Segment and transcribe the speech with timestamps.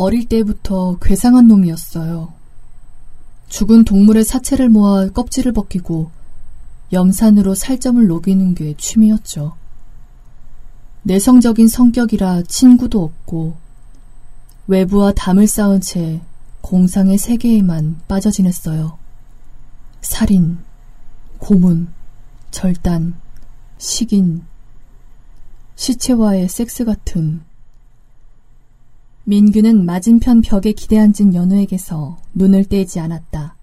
[0.00, 2.32] 어릴 때부터 괴상한 놈이었어요.
[3.48, 6.12] 죽은 동물의 사체를 모아 껍질을 벗기고
[6.92, 9.56] 염산으로 살점을 녹이는 게 취미였죠.
[11.02, 13.56] 내성적인 성격이라 친구도 없고
[14.68, 16.20] 외부와 담을 쌓은 채
[16.60, 18.98] 공상의 세계에만 빠져 지냈어요.
[20.00, 20.58] 살인,
[21.38, 21.88] 고문,
[22.52, 23.16] 절단,
[23.78, 24.44] 식인,
[25.74, 27.47] 시체와의 섹스 같은
[29.28, 33.56] 민규는 맞은편 벽에 기대앉은 연우에게서 눈을 떼지 않았다.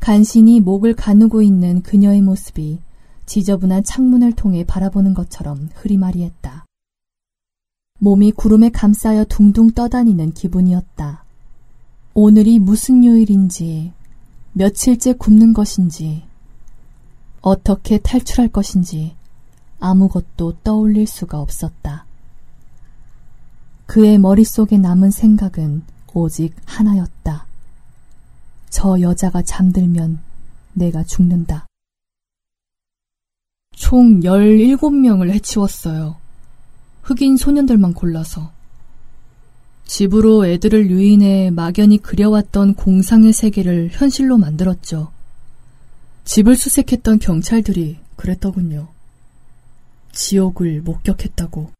[0.00, 2.78] 간신히 목을 가누고 있는 그녀의 모습이
[3.24, 6.66] 지저분한 창문을 통해 바라보는 것처럼 흐리마리했다.
[8.00, 11.24] 몸이 구름에 감싸여 둥둥 떠다니는 기분이었다.
[12.12, 13.92] 오늘이 무슨 요일인지,
[14.52, 16.24] 며칠째 굶는 것인지,
[17.40, 19.14] 어떻게 탈출할 것인지
[19.78, 22.09] 아무것도 떠올릴 수가 없었다.
[23.90, 25.82] 그의 머릿속에 남은 생각은
[26.14, 27.44] 오직 하나였다.
[28.68, 30.20] 저 여자가 잠들면
[30.74, 31.66] 내가 죽는다.
[33.74, 36.18] 총 17명을 해치웠어요.
[37.02, 38.52] 흑인 소년들만 골라서.
[39.86, 45.10] 집으로 애들을 유인해 막연히 그려왔던 공상의 세계를 현실로 만들었죠.
[46.22, 48.86] 집을 수색했던 경찰들이 그랬더군요.
[50.12, 51.79] 지옥을 목격했다고.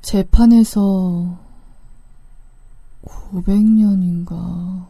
[0.00, 1.38] 재판에서
[3.04, 4.86] 900년인가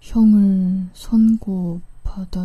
[0.00, 2.44] 형을 선고받았지만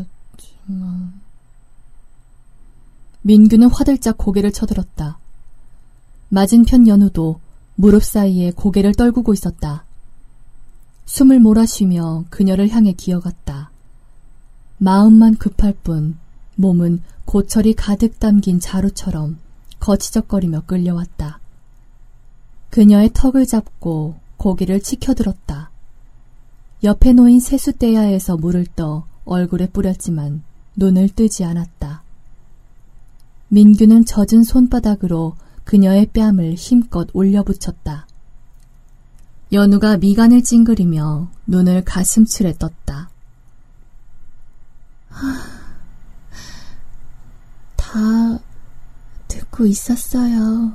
[3.22, 5.20] 민규는 화들짝 고개를 쳐들었다.
[6.30, 7.42] 맞은편 연우도
[7.76, 9.84] 무릎 사이에 고개를 떨구고 있었다.
[11.06, 13.72] 숨을 몰아쉬며 그녀를 향해 기어갔다.
[14.78, 16.18] 마음만 급할 뿐
[16.56, 19.38] 몸은 고철이 가득 담긴 자루처럼
[19.80, 21.40] 거치적거리며 끌려왔다.
[22.70, 25.72] 그녀의 턱을 잡고 고개를 치켜들었다.
[26.84, 30.44] 옆에 놓인 세숫대야에서 물을 떠 얼굴에 뿌렸지만
[30.76, 32.04] 눈을 뜨지 않았다.
[33.50, 35.36] 민규는 젖은 손바닥으로
[35.66, 38.08] 그녀의 뺨을 힘껏 올려붙였다.
[39.52, 43.10] 연우가 미간을 찡그리며 눈을 가슴칠에 떴다.
[47.76, 48.40] 다
[49.30, 50.74] 듣고 있었어요.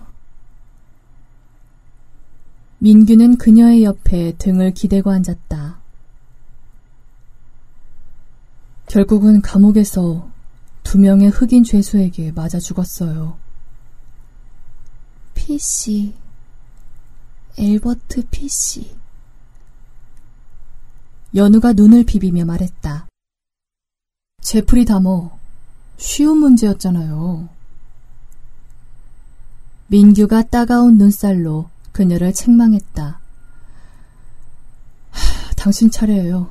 [2.78, 5.80] 민규는 그녀의 옆에 등을 기대고 앉았다.
[8.86, 10.30] 결국은 감옥에서
[10.82, 13.38] 두 명의 흑인 죄수에게 맞아 죽었어요.
[15.34, 16.14] 피씨,
[17.58, 18.96] 엘버트 피씨.
[21.34, 23.08] 연우가 눈을 비비며 말했다.
[24.40, 25.38] 제프리 다머,
[25.96, 27.48] 쉬운 문제였잖아요.
[29.94, 33.20] 민규가 따가운 눈살로 그녀를 책망했다.
[35.10, 36.50] 하, 당신 차례예요.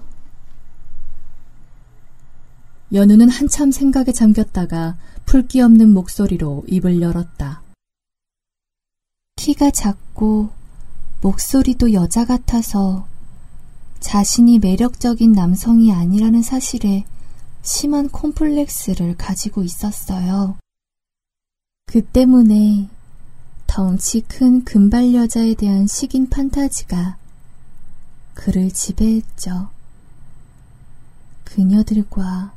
[2.93, 4.95] 연우는 한참 생각에 잠겼다가
[5.25, 7.61] 풀기 없는 목소리로 입을 열었다.
[9.35, 10.49] 키가 작고
[11.19, 13.09] 목소리도 여자 같아서
[13.99, 17.03] 자신이 매력적인 남성이 아니라는 사실에
[17.61, 20.55] 심한 콤플렉스를 가지고 있었어요.
[21.87, 22.87] 그 때문에
[23.75, 27.17] 덩치 큰 금발 여자에 대한 식인 판타지가
[28.35, 29.69] 그를 지배했죠.
[31.43, 32.53] 그녀들과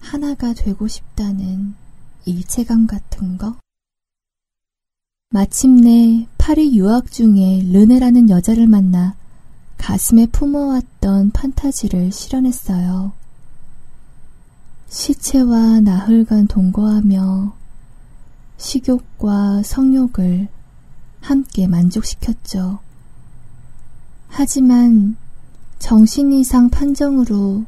[0.00, 1.74] 하나가 되고 싶다는
[2.26, 3.56] 일체감 같은 거?
[5.30, 9.14] 마침내 파리 유학 중에 르네라는 여자를 만나
[9.78, 13.12] 가슴에 품어왔던 판타지를 실현했어요.
[14.90, 17.59] 시체와 나흘간 동거하며
[18.60, 20.48] 식욕과 성욕을
[21.20, 22.78] 함께 만족시켰죠.
[24.28, 25.16] 하지만
[25.78, 27.64] 정신 이상 판정으로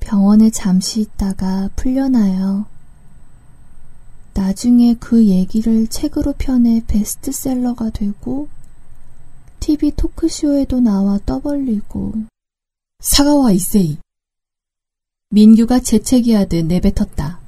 [0.00, 2.66] 병원에 잠시 있다가 풀려나요.
[4.34, 8.48] 나중에 그 얘기를 책으로 펴내 베스트셀러가 되고
[9.60, 12.14] TV 토크쇼에도 나와 떠벌리고
[13.00, 13.98] 사가와 이세이
[15.30, 17.47] 민규가 재채기하듯 내뱉었다.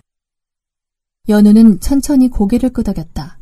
[1.30, 3.38] 연우는 천천히 고개를 끄덕였다.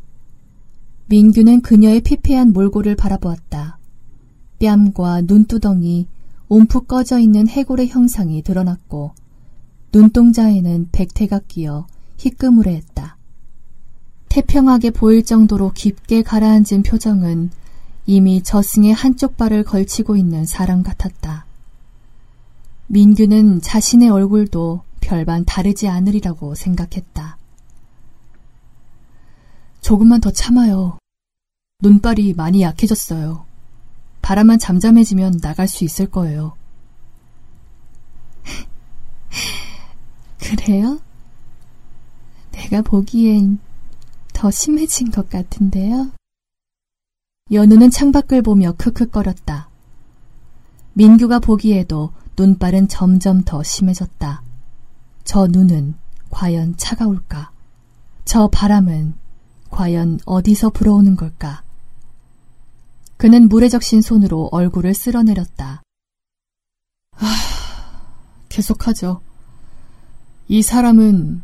[1.07, 3.79] 민규는 그녀의 피폐한 몰골을 바라보았다.
[4.59, 6.07] 뺨과 눈두덩이,
[6.49, 9.13] 움푹 꺼져 있는 해골의 형상이 드러났고
[9.91, 11.87] 눈동자에는 백태가 끼어
[12.17, 13.17] 희끄무레했다.
[14.27, 17.49] 태평하게 보일 정도로 깊게 가라앉은 표정은
[18.05, 21.45] 이미 저승의 한쪽 발을 걸치고 있는 사람 같았다.
[22.87, 27.38] 민규는 자신의 얼굴도 별반 다르지 않으리라고 생각했다.
[29.89, 30.99] 조금만 더 참아요.
[31.81, 33.47] 눈발이 많이 약해졌어요.
[34.21, 36.53] 바람만 잠잠해지면 나갈 수 있을 거예요.
[40.37, 40.99] 그래요?
[42.51, 43.57] 내가 보기엔
[44.31, 46.11] 더 심해진 것 같은데요?
[47.51, 49.69] 연우는 창밖을 보며 크크거렸다.
[50.93, 54.43] 민규가 보기에도 눈발은 점점 더 심해졌다.
[55.23, 55.95] 저 눈은
[56.29, 57.49] 과연 차가울까?
[58.23, 59.18] 저 바람은
[59.79, 61.63] 과연 어디서 불어오는 걸까?
[63.15, 65.83] 그는 물에 적신 손으로 얼굴을 쓸어내렸다.
[67.15, 67.35] 아,
[68.49, 69.21] 계속하죠.
[70.49, 71.41] 이 사람은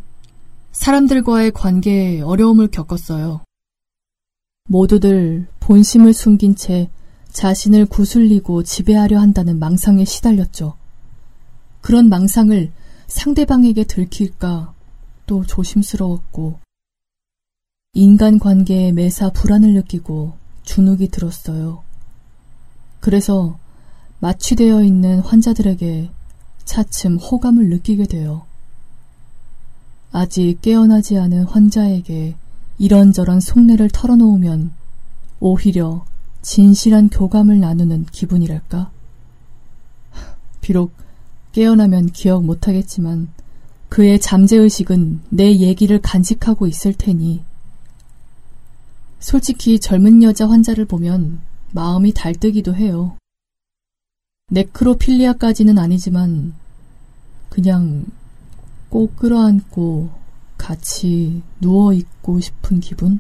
[0.74, 3.40] 사람들과의 관계에 어려움을 겪었어요.
[4.68, 6.90] 모두들 본심을 숨긴 채
[7.32, 10.76] 자신을 구슬리고 지배하려 한다는 망상에 시달렸죠.
[11.80, 12.70] 그런 망상을
[13.08, 14.74] 상대방에게 들킬까
[15.26, 16.65] 또 조심스러웠고,
[17.98, 20.34] 인간 관계에 매사 불안을 느끼고
[20.64, 21.82] 주눅이 들었어요.
[23.00, 23.58] 그래서
[24.20, 26.10] 마취되어 있는 환자들에게
[26.66, 28.42] 차츰 호감을 느끼게 돼요.
[30.12, 32.36] 아직 깨어나지 않은 환자에게
[32.80, 34.74] 이런저런 속내를 털어놓으면
[35.40, 36.06] 오히려
[36.42, 38.92] 진실한 교감을 나누는 기분이랄까?
[40.60, 40.92] 비록
[41.54, 43.30] 깨어나면 기억 못하겠지만
[43.88, 47.55] 그의 잠재의식은 내 얘기를 간직하고 있을 테니
[49.26, 51.42] 솔직히 젊은 여자 환자를 보면
[51.74, 53.18] 마음이 달뜨기도 해요.
[54.52, 56.54] 네크로필리아까지는 아니지만
[57.50, 58.06] 그냥
[58.88, 60.12] 꼭 끌어안고
[60.60, 63.20] 같이 누워있고 싶은 기분?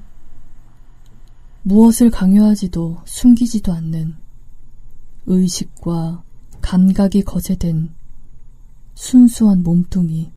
[1.63, 4.15] 무엇을 강요하지도 숨기지도 않는
[5.25, 6.21] 의식과
[6.61, 7.89] 감각이 거제된
[8.93, 10.31] 순수한 몸뚱이.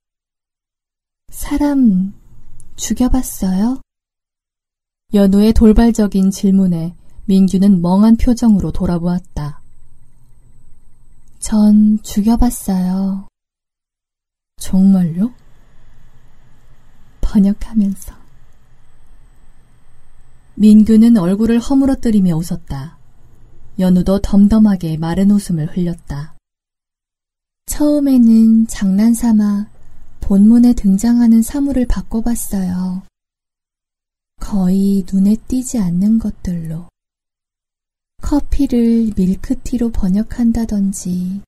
[1.29, 2.15] 사람
[2.77, 3.83] 죽여봤어요?
[5.15, 6.95] 연우의 돌발적인 질문에
[7.25, 9.63] 민규는 멍한 표정으로 돌아보았다.
[11.39, 13.27] 전 죽여봤어요.
[14.59, 15.33] 정말요?
[17.23, 18.15] 번역하면서.
[20.57, 22.99] 민규는 얼굴을 허물어뜨리며 웃었다.
[23.79, 26.35] 연우도 덤덤하게 마른 웃음을 흘렸다.
[27.65, 29.69] 처음에는 장난삼아
[30.21, 33.03] 본문에 등장하는 사물을 바꿔봤어요.
[34.39, 36.89] 거의 눈에 띄지 않는 것들로.
[38.23, 41.43] 커피를 밀크티로 번역한다든지,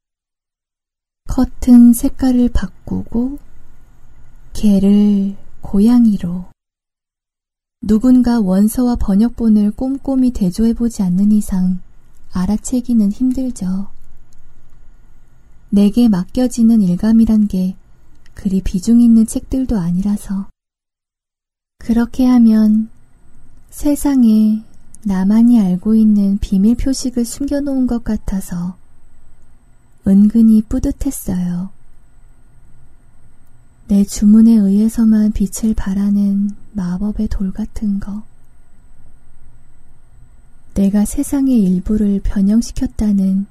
[1.29, 3.39] 커튼 색깔을 바꾸고
[4.53, 6.47] 개를 고양이로
[7.83, 11.81] 누군가 원서와 번역본을 꼼꼼히 대조해보지 않는 이상
[12.33, 13.89] 알아채기는 힘들죠.
[15.71, 17.77] 내게 맡겨지는 일감이란 게
[18.35, 20.50] 그리 비중 있는 책들도 아니라서.
[21.81, 22.91] 그렇게 하면
[23.71, 24.63] 세상에
[25.03, 28.77] 나만이 알고 있는 비밀 표식을 숨겨놓은 것 같아서
[30.07, 31.71] 은근히 뿌듯했어요.
[33.89, 38.25] 내 주문에 의해서만 빛을 발하는 마법의 돌 같은 거.
[40.75, 43.47] 내가 세상의 일부를 변형시켰다는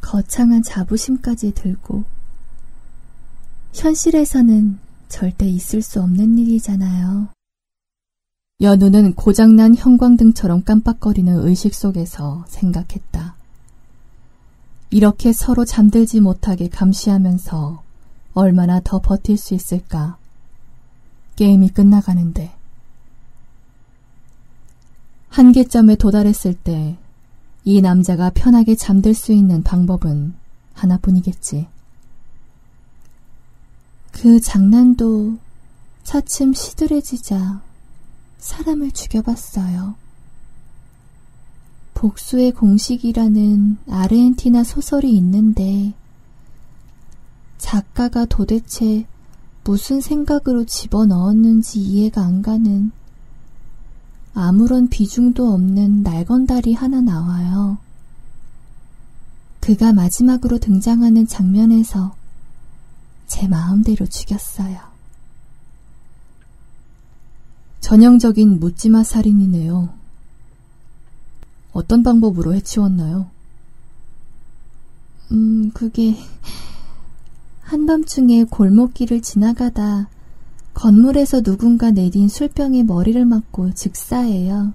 [0.00, 2.04] 거창한 자부심까지 들고,
[3.74, 7.33] 현실에서는 절대 있을 수 없는 일이잖아요.
[8.60, 13.34] 연우는 고장난 형광등처럼 깜빡거리는 의식 속에서 생각했다.
[14.90, 17.82] 이렇게 서로 잠들지 못하게 감시하면서
[18.34, 20.16] 얼마나 더 버틸 수 있을까?
[21.36, 22.52] 게임이 끝나가는데.
[25.30, 26.96] 한계점에 도달했을 때
[27.66, 30.34] 이 남자가 편하게 잠들 수 있는 방법은
[30.74, 31.66] 하나뿐이겠지.
[34.12, 35.38] 그 장난도
[36.02, 37.62] 차츰 시들해지자
[38.44, 39.94] 사람을 죽여봤어요.
[41.94, 45.94] 복수의 공식이라는 아르헨티나 소설이 있는데
[47.56, 49.06] 작가가 도대체
[49.64, 52.92] 무슨 생각으로 집어넣었는지 이해가 안 가는
[54.34, 57.78] 아무런 비중도 없는 날건다리 하나 나와요.
[59.60, 62.14] 그가 마지막으로 등장하는 장면에서
[63.26, 64.93] 제 마음대로 죽였어요.
[67.84, 69.90] 전형적인 묻지마 살인이네요.
[71.74, 73.28] 어떤 방법으로 해치웠나요?
[75.32, 76.16] 음, 그게
[77.60, 80.08] 한밤중에 골목길을 지나가다
[80.72, 84.72] 건물에서 누군가 내린 술병에 머리를 맞고 즉사해요.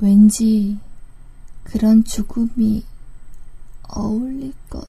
[0.00, 0.78] 왠지
[1.62, 2.82] 그런 죽음이
[3.88, 4.84] 어울릴 것.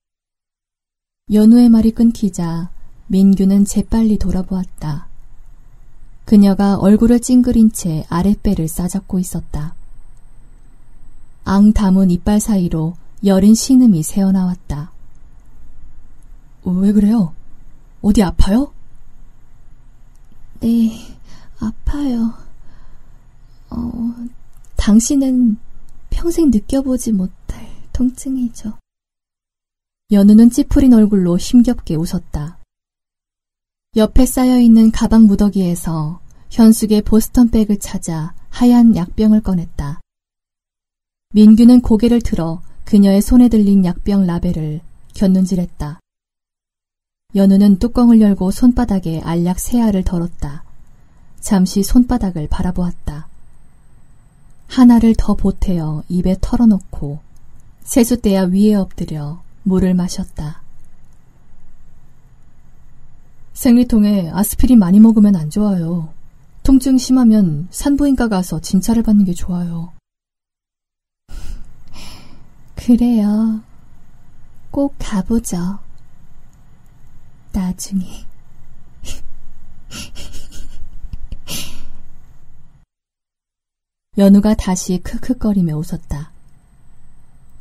[1.32, 2.72] 연우의 말이 끊기자
[3.10, 5.12] 민규는 재빨리 돌아보았다.
[6.25, 9.75] 그녀가 얼굴을 찡그린 채 아랫배를 싸잡고 있었다.
[11.44, 14.92] 앙 담은 이빨 사이로 여린 신음이 새어나왔다.
[16.65, 17.34] 왜 그래요?
[18.01, 18.74] 어디 아파요?
[20.62, 20.92] 네,
[21.60, 22.34] 아파요.
[23.70, 24.15] 어,
[24.77, 25.58] 당신은
[26.10, 28.77] 평생 느껴보지 못할 통증이죠.
[30.12, 32.58] 연우는 찌푸린 얼굴로 힘겹게 웃었다.
[33.95, 36.19] 옆에 쌓여있는 가방 무더기에서
[36.50, 40.01] 현숙의 보스턴백을 찾아 하얀 약병을 꺼냈다.
[41.33, 44.81] 민규는 고개를 들어 그녀의 손에 들린 약병 라벨을
[45.13, 46.00] 곁눈질했다.
[47.35, 50.63] 연우는 뚜껑을 열고 손바닥에 알약 세 알을 덜었다.
[51.39, 53.27] 잠시 손바닥을 바라보았다.
[54.69, 57.19] 하나를 더 보태어 입에 털어놓고
[57.83, 60.62] 세숫대야 위에 엎드려 물을 마셨다.
[63.63, 66.13] 생리통에 아스피린 많이 먹으면 안 좋아요.
[66.63, 69.93] 통증 심하면 산부인과 가서 진찰을 받는 게 좋아요.
[72.75, 73.62] 그래요.
[74.70, 75.79] 꼭 가보죠.
[77.53, 78.25] 나중에.
[84.17, 86.34] 연우가 다시 크크거리며 웃었다.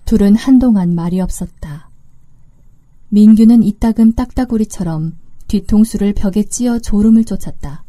[0.07, 1.89] 둘은 한동안 말이 없었다.
[3.11, 5.22] 민규는 이따금 딱따구리처럼
[5.53, 7.85] 뒤통수를 벽에 찧어 졸음을 쫓았다.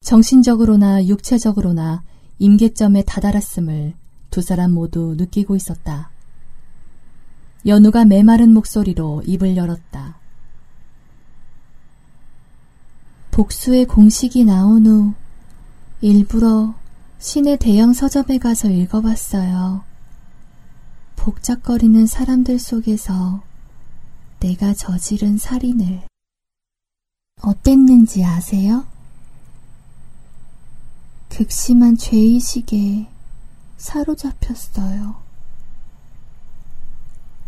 [0.00, 2.02] 정신적으로나 육체적으로나
[2.40, 3.94] 임계점에 다다랐음을
[4.30, 6.10] 두 사람 모두 느끼고 있었다.
[7.66, 10.18] 연우가 메마른 목소리로 입을 열었다.
[13.30, 15.14] 복수의 공식이 나온 후
[16.00, 16.74] 일부러
[17.20, 19.84] 시내 대형 서점에 가서 읽어봤어요.
[21.14, 23.40] 복잡거리는 사람들 속에서
[24.40, 26.02] 내가 저지른 살인을
[27.42, 28.86] 어땠는지 아세요?
[31.28, 33.08] 극심한 죄의식에
[33.76, 35.16] 사로잡혔어요.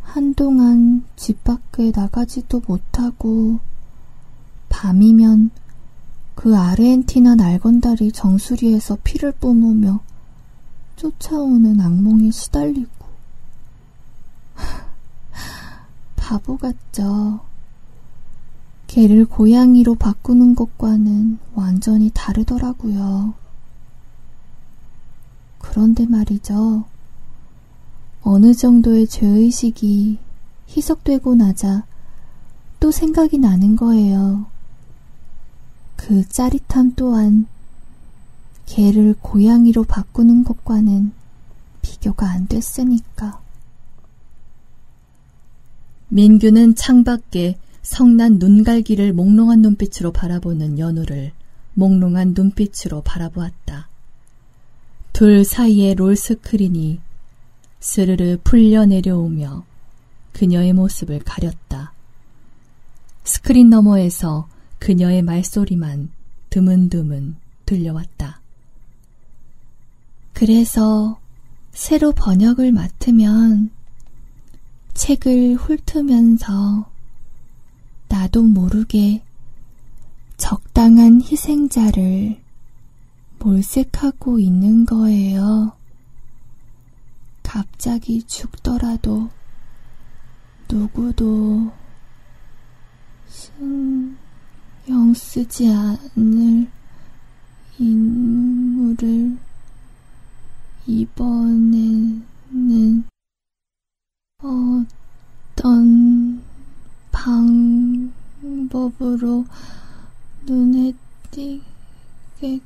[0.03, 3.61] 한동안 집 밖에 나가지도 못하고
[4.69, 5.51] 밤이면
[6.35, 10.01] 그 아르헨티나 날건달이 정수리에서 피를 뿜으며
[10.97, 13.07] 쫓아오는 악몽에 시달리고
[16.17, 17.46] 바보 같죠.
[18.87, 23.35] 개를 고양이로 바꾸는 것과는 완전히 다르더라고요.
[25.59, 26.85] 그런데 말이죠.
[28.23, 30.19] 어느 정도의 죄의식이
[30.69, 31.85] 희석되고 나자
[32.81, 34.47] 또 생각이 나는 거예요.
[35.97, 37.47] 그 짜릿함 또한
[38.67, 41.13] 개를 고양이로 바꾸는 것과는
[41.83, 43.41] 비교가 안 됐으니까.
[46.09, 51.31] 민규는 창밖에 성난 눈갈기를 몽롱한 눈빛으로 바라보는 연우를
[51.75, 53.89] 몽롱한 눈빛으로 바라보았다.
[55.13, 56.99] 둘 사이의 롤스크린이
[57.79, 59.65] 스르르 풀려 내려오며
[60.33, 61.93] 그녀의 모습을 가렸다.
[63.23, 64.49] 스크린 너머에서
[64.81, 66.11] 그녀의 말소리만
[66.51, 68.41] 드문드문 들려왔다.
[70.33, 71.21] 그래서
[71.71, 73.71] 새로 번역을 맡으면
[74.93, 76.96] 책을 훑으면서
[78.09, 79.23] 나도 모르게
[80.37, 82.41] 적당한 희생자를
[83.39, 85.73] 몰색하고 있는 거예요.
[87.43, 89.31] 갑자기 죽더라도
[90.69, 91.71] 누구도
[93.29, 94.17] 신경
[95.15, 96.71] 쓰지 않을
[97.79, 99.37] 인물을
[100.87, 102.25] 이번에는
[104.39, 106.43] 어떤
[108.47, 109.45] 방법으로
[110.45, 110.93] 눈에
[111.33, 112.61] 띄게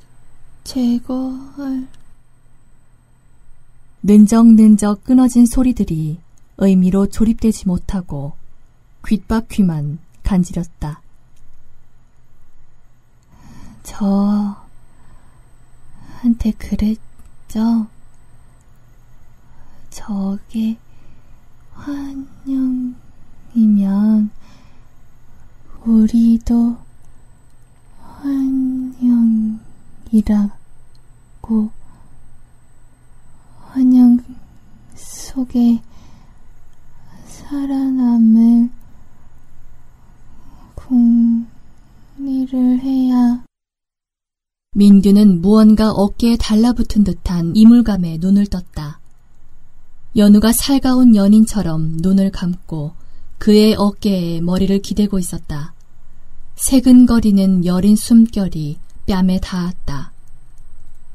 [0.64, 1.88] 제거할
[4.02, 6.20] 는적는적 끊어진 소리들이
[6.58, 8.34] 의미로 조립되지 못하고
[9.06, 11.00] 귓바퀴만 간지렸다.
[13.82, 14.60] 저한테
[16.58, 17.86] 그랬죠?
[19.88, 20.76] 저게
[21.72, 23.00] 환영이면
[25.86, 26.76] 우리도
[28.02, 29.60] 환영이라고
[33.66, 34.18] 환영
[34.94, 35.80] 속에
[37.24, 38.68] 살아남을
[40.74, 43.42] 궁리를 해야
[44.72, 49.00] 민규는 무언가 어깨에 달라붙은 듯한 이물감에 눈을 떴다.
[50.16, 52.99] 연우가 살가운 연인처럼 눈을 감고
[53.40, 55.72] 그의 어깨에 머리를 기대고 있었다.
[56.56, 60.12] 새근거리는 여린 숨결이 뺨에 닿았다.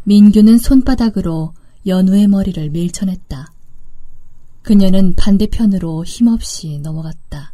[0.06, 1.54] 민규는 손바닥으로
[1.86, 3.52] 연우의 머리를 밀쳐냈다.
[4.64, 7.54] 그녀는 반대편으로 힘없이 넘어갔다.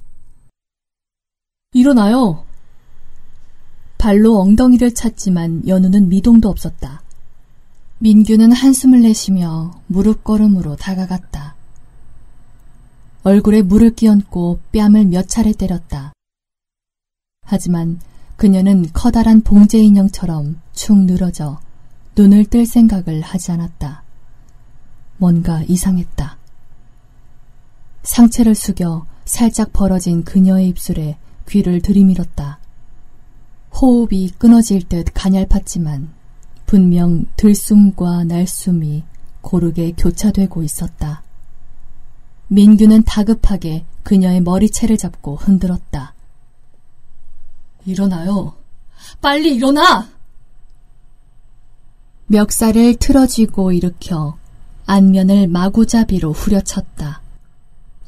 [1.74, 2.46] 일어나요!
[3.98, 7.04] 발로 엉덩이를 찼지만 연우는 미동도 없었다.
[8.00, 11.51] 민규는 한숨을 내쉬며 무릎 걸음으로 다가갔다.
[13.24, 16.14] 얼굴에 물을 끼얹고 뺨을 몇 차례 때렸다.
[17.44, 18.00] 하지만
[18.36, 21.60] 그녀는 커다란 봉제 인형처럼 축 늘어져
[22.16, 24.04] 눈을 뜰 생각을 하지 않았다.
[25.18, 26.38] 뭔가 이상했다.
[28.02, 32.60] 상체를 숙여 살짝 벌어진 그녀의 입술에 귀를 들이밀었다.
[33.80, 36.08] 호흡이 끊어질 듯 가냘팠지만
[36.66, 39.04] 분명 들숨과 날숨이
[39.42, 41.24] 고르게 교차되고 있었다.
[42.54, 46.14] 민규는 다급하게 그녀의 머리채를 잡고 흔들었다.
[47.86, 48.56] 일어나요.
[49.22, 50.10] 빨리 일어나!
[52.28, 54.38] 멱살을 틀어쥐고 일으켜
[54.86, 57.22] 안면을 마구잡이로 후려쳤다.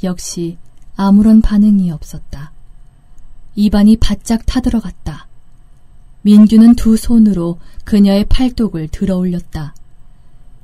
[0.03, 0.57] 역시
[0.97, 2.51] 아무런 반응이 없었다.
[3.55, 5.25] 입안이 바짝 타들어갔다.
[6.23, 9.73] 민규는 두 손으로 그녀의 팔뚝을 들어 올렸다.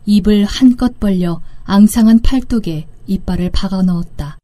[0.05, 4.37] 입을 한껏 벌려 앙상한 팔뚝에 이빨을 박아 넣었다.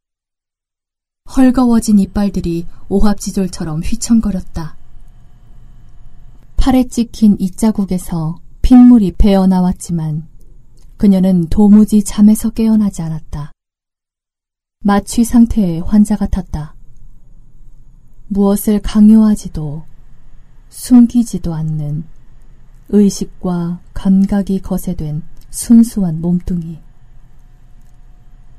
[1.36, 4.76] 헐거워진 이빨들이 오합지졸처럼 휘청거렸다.
[6.56, 10.26] 팔에 찍힌 이자국에서 핏물이 배어 나왔지만
[10.96, 13.52] 그녀는 도무지 잠에서 깨어나지 않았다.
[14.80, 16.74] 마취 상태의 환자 같았다.
[18.28, 19.84] 무엇을 강요하지도
[20.68, 22.04] 숨기지도 않는
[22.88, 26.85] 의식과 감각이 거세된 순수한 몸뚱이.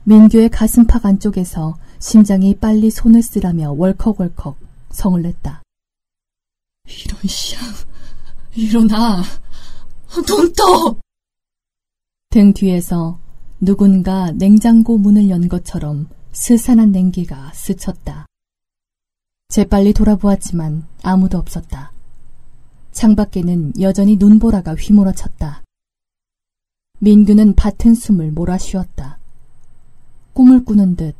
[0.07, 4.57] 민규의 가슴팍 안쪽에서 심장이 빨리 손을 쓰라며 월컥월컥
[4.89, 5.61] 성을 냈다.
[6.85, 7.59] 이런 샹,
[8.55, 9.21] 일어나,
[10.25, 10.95] 눈 떠!
[12.29, 13.19] 등 뒤에서
[13.59, 18.27] 누군가 냉장고 문을 연 것처럼 스산한 냉기가 스쳤다.
[19.49, 21.91] 재빨리 돌아보았지만 아무도 없었다.
[22.93, 25.63] 창밖에는 여전히 눈보라가 휘몰아쳤다.
[26.99, 29.19] 민규는 밭은 숨을 몰아쉬었다.
[30.37, 31.15] 꿈을 꾸는 듯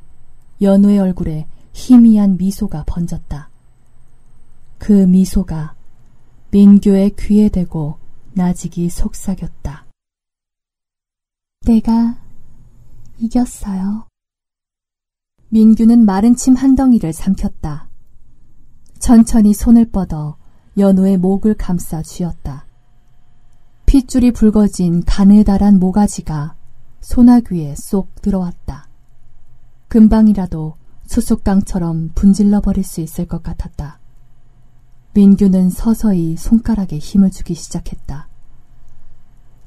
[0.61, 3.49] 연우의 얼굴에 희미한 미소가 번졌다.
[4.77, 5.73] 그 미소가
[6.51, 7.97] 민규의 귀에 대고
[8.33, 9.87] 나직이 속삭였다.
[11.65, 12.19] 내가
[13.17, 14.05] 이겼어요.
[15.49, 17.89] 민규는 마른 침 한 덩이를 삼켰다.
[18.99, 20.37] 천천히 손을 뻗어
[20.77, 22.67] 연우의 목을 감싸 쥐었다.
[23.87, 26.55] 핏줄이 붉어진 가느다란 모가지가
[26.99, 28.86] 소나귀에 쏙 들어왔다.
[29.87, 33.99] 금방이라도 수수깡처럼 분질러 버릴 수 있을 것 같았다.
[35.13, 38.27] 민규는 서서히 손가락에 힘을 주기 시작했다.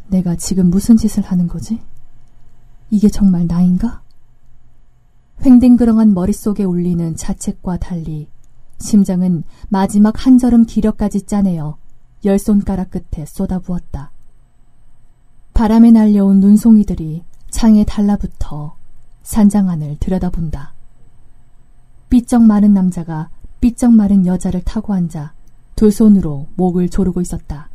[0.09, 1.80] 내가 지금 무슨 짓을 하는 거지?
[2.90, 4.02] 이게 정말 나인가?
[5.44, 8.28] 횡댕그렁한 머릿속에 울리는 자책과 달리
[8.78, 11.78] 심장은 마지막 한 걸음 기력까지 짜내어
[12.24, 14.12] 열 손가락 끝에 쏟아부었다.
[15.54, 18.80] 바람에 날려온 눈송이들이 창에 달라붙어
[19.31, 20.75] 산장 안을 들여다본다.
[22.09, 25.35] 삐쩍 마른 남자가 삐쩍 마른 여자를 타고 앉아
[25.77, 27.71] 두 손으로 목을 조르고 있었다.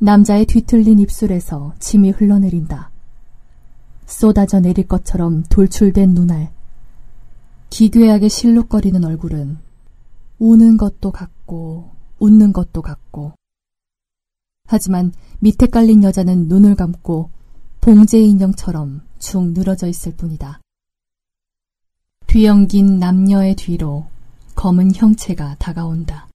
[0.00, 2.90] 남자의 뒤틀린 입술에서 침이 흘러내린다.
[4.06, 6.50] 쏟아져 내릴 것처럼 돌출된 눈알,
[7.70, 9.56] 기괴하게 실룩거리는 얼굴은
[10.40, 13.34] 우는 것도 같고 웃는 것도 같고
[14.66, 17.30] 하지만 밑에 깔린 여자는 눈을 감고
[17.80, 20.60] 봉제 인형처럼 축 늘어져 있을 뿐이다.
[22.26, 24.06] 뒤엉긴 남녀의 뒤로
[24.56, 26.28] 검은 형체가 다가온다.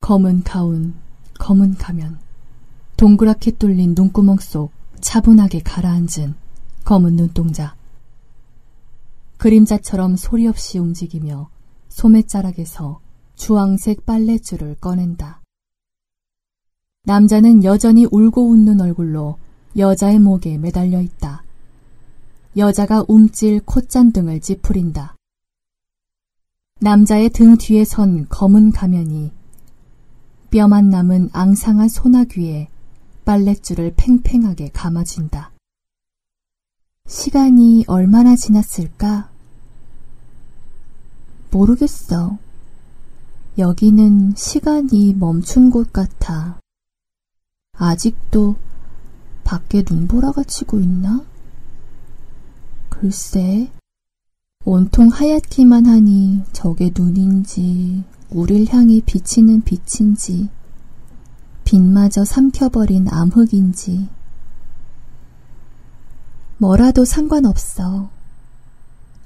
[0.00, 0.94] 검은 가운,
[1.38, 2.18] 검은 가면,
[2.96, 6.34] 동그랗게 뚫린 눈구멍 속 차분하게 가라앉은
[6.84, 7.74] 검은 눈동자.
[9.38, 11.48] 그림자처럼 소리 없이 움직이며
[11.88, 13.00] 소매자락에서
[13.36, 15.40] 주황색 빨래줄을 꺼낸다.
[17.04, 19.38] 남자는 여전히 울고 웃는 얼굴로
[19.76, 21.44] 여자의 목에 매달려 있다.
[22.56, 25.16] 여자가 움찔 콧잔 등을 찌푸린다.
[26.80, 29.30] 남자의 등 뒤에 선 검은 가면이
[30.50, 32.68] 뼈만 남은 앙상한 소나귀에
[33.24, 35.52] 빨랫줄을 팽팽하게 감아진다.
[37.06, 39.30] 시간이 얼마나 지났을까?
[41.52, 42.38] 모르겠어.
[43.58, 46.58] 여기는 시간이 멈춘 곳 같아.
[47.72, 48.56] 아직도
[49.50, 51.24] 밖에 눈보라가 치고 있나?
[52.88, 53.68] 글쎄,
[54.64, 60.48] 온통 하얗기만 하니 저게 눈인지 우릴 향해 비치는 빛인지
[61.64, 64.08] 빛마저 삼켜버린 암흑인지.
[66.58, 68.08] 뭐라도 상관없어.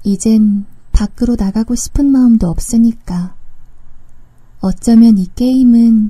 [0.03, 3.35] 이젠 밖으로 나가고 싶은 마음도 없으니까.
[4.59, 6.09] 어쩌면 이 게임은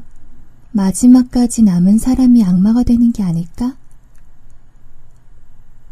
[0.71, 3.75] 마지막까지 남은 사람이 악마가 되는 게 아닐까?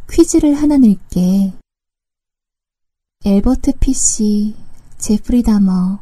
[0.10, 1.54] 퀴즈를 하나 낼게.
[3.26, 4.56] 엘버트 피시,
[4.98, 6.00] 제프리 다머,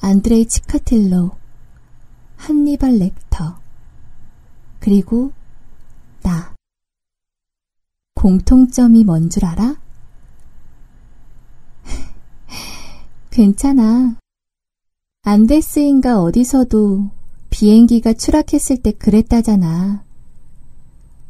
[0.00, 1.30] 안드레이 치카틸로,
[2.36, 3.60] 한니발 렉터,
[4.80, 5.32] 그리고
[6.22, 6.54] 나.
[8.14, 9.76] 공통점이 뭔 줄 알아?
[13.30, 14.16] 괜찮아.
[15.22, 17.10] 안데스인가 어디서도
[17.50, 20.04] 비행기가 추락했을 때 그랬다잖아.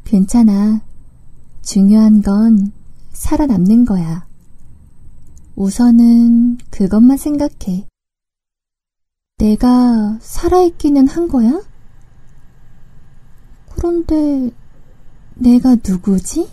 [0.05, 0.81] 괜찮아.
[1.67, 2.71] 중요한 건
[3.11, 4.25] 살아남는 거야.
[5.57, 7.85] 우선은 그것만 생각해.
[9.37, 11.61] 내가 살아있기는 한 거야?
[13.71, 14.49] 그런데
[15.35, 16.49] 내가 누구지?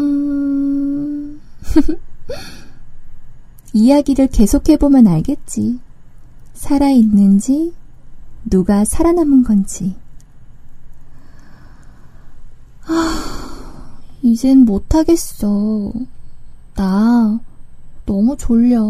[0.00, 1.40] 음...
[3.72, 5.80] 이야기를 계속해보면 알겠지.
[6.52, 7.72] 살아있는지,
[8.44, 9.96] 누가 살아남은 건지.
[12.86, 15.92] 아, 이젠 못하겠어.
[16.74, 17.40] 나
[18.06, 18.82] 너무 졸려.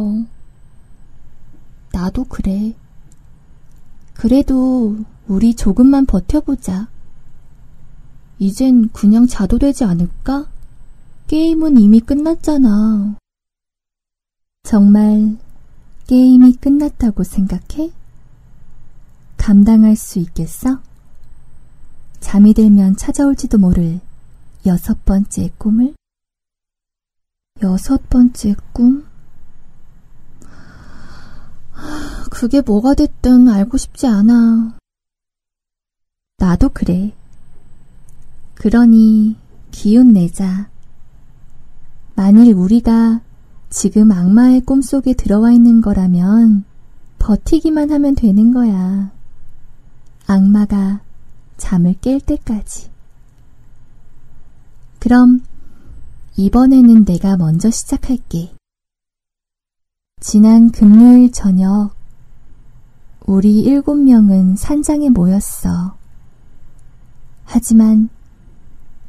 [1.93, 2.75] 나도 그래.
[4.15, 4.97] 그래도
[5.29, 6.89] 우리 조금만 버텨보자.
[8.39, 10.49] 이젠 그냥 자도 되지 않을까?
[11.29, 13.17] 게임은 이미 끝났잖아.
[14.65, 15.37] 정말
[16.07, 17.93] 게임이 끝났다고 생각해?
[19.37, 20.81] 감당할 수 있겠어?
[22.25, 24.01] 잠이 들면 찾아올지도 모를
[24.65, 25.95] 여섯 번째 꿈을?
[27.63, 29.07] 여섯 번째 꿈?
[32.31, 34.75] 그게 뭐가 됐든 알고 싶지 않아.
[36.39, 37.15] 나도 그래.
[38.55, 39.37] 그러니
[39.71, 40.71] 기운 내자.
[42.15, 43.21] 만일 우리가
[43.69, 46.65] 지금 악마의 꿈속에 들어와 있는 거라면
[47.19, 49.13] 버티기만 하면 되는 거야.
[50.27, 51.04] 악마가
[51.65, 52.91] 잠을 깰 때까지.
[54.99, 55.41] 그럼
[56.37, 58.53] 이번에는 내가 먼저 시작할게.
[60.21, 61.95] 지난 금요일 저녁,
[63.25, 65.97] 우리 일곱 명은 산장에 모였어.
[67.45, 68.11] 하지만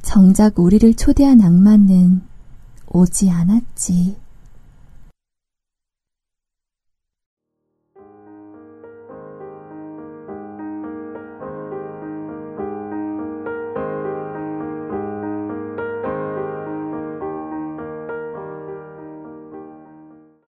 [0.01, 2.21] 정작 우리를 초대한 악마는
[2.87, 4.15] 오지 않았지.